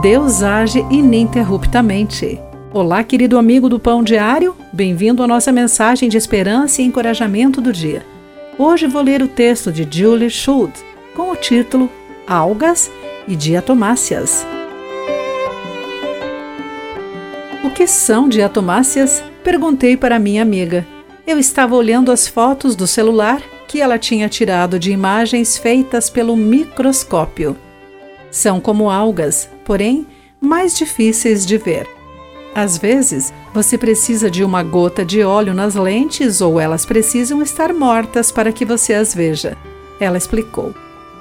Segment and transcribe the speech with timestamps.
[0.00, 2.38] Deus age ininterruptamente.
[2.72, 7.72] Olá, querido amigo do Pão Diário, bem-vindo à nossa mensagem de esperança e encorajamento do
[7.72, 8.04] dia.
[8.58, 10.84] Hoje vou ler o texto de Julie Schultz
[11.14, 11.90] com o título
[12.26, 12.90] Algas
[13.26, 14.46] e Diatomáceas.
[17.64, 19.24] O que são diatomáceas?
[19.42, 20.86] Perguntei para minha amiga.
[21.26, 26.36] Eu estava olhando as fotos do celular que ela tinha tirado de imagens feitas pelo
[26.36, 27.56] microscópio.
[28.30, 30.06] São como algas, porém
[30.40, 31.88] mais difíceis de ver.
[32.54, 37.72] Às vezes, você precisa de uma gota de óleo nas lentes ou elas precisam estar
[37.74, 39.56] mortas para que você as veja.
[40.00, 40.74] Ela explicou.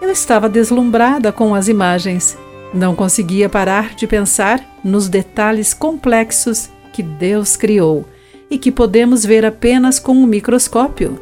[0.00, 2.36] Eu estava deslumbrada com as imagens.
[2.74, 8.04] Não conseguia parar de pensar nos detalhes complexos que Deus criou
[8.50, 11.18] e que podemos ver apenas com um microscópio.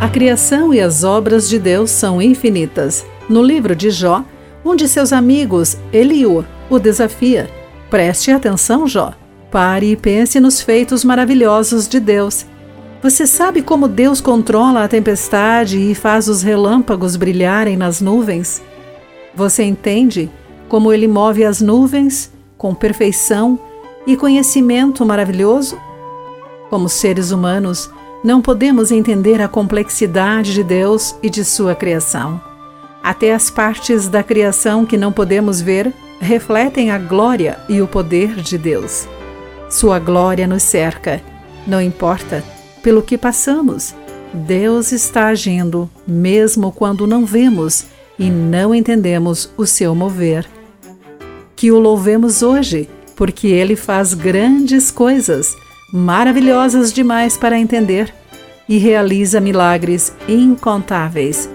[0.00, 3.04] A criação e as obras de Deus são infinitas.
[3.32, 4.22] No livro de Jó,
[4.62, 7.48] um de seus amigos, Eliú, o desafia:
[7.88, 9.14] Preste atenção, Jó.
[9.50, 12.44] Pare e pense nos feitos maravilhosos de Deus.
[13.02, 18.60] Você sabe como Deus controla a tempestade e faz os relâmpagos brilharem nas nuvens?
[19.34, 20.30] Você entende
[20.68, 23.58] como ele move as nuvens com perfeição
[24.06, 25.80] e conhecimento maravilhoso?
[26.68, 27.90] Como seres humanos,
[28.22, 32.51] não podemos entender a complexidade de Deus e de sua criação.
[33.02, 38.36] Até as partes da criação que não podemos ver refletem a glória e o poder
[38.36, 39.08] de Deus.
[39.68, 41.20] Sua glória nos cerca,
[41.66, 42.44] não importa
[42.82, 43.94] pelo que passamos.
[44.32, 47.86] Deus está agindo, mesmo quando não vemos
[48.18, 50.46] e não entendemos o seu mover.
[51.56, 55.54] Que o louvemos hoje, porque ele faz grandes coisas
[55.92, 58.12] maravilhosas demais para entender
[58.68, 61.48] e realiza milagres incontáveis.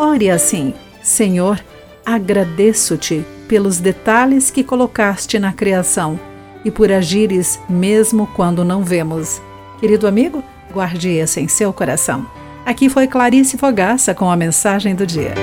[0.00, 1.62] Ore assim: Senhor,
[2.06, 6.18] agradeço-te pelos detalhes que colocaste na criação
[6.64, 9.42] e por agires mesmo quando não vemos.
[9.78, 10.42] Querido amigo,
[10.72, 12.26] guarde essa em seu coração.
[12.64, 15.34] Aqui foi Clarice Fogaça com a mensagem do dia.